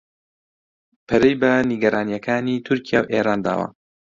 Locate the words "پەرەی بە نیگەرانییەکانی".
1.07-2.63